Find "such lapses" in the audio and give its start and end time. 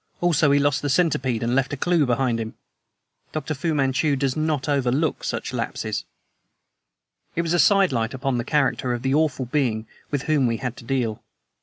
5.23-6.05